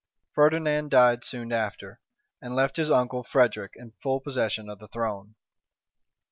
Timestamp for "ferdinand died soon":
0.33-1.51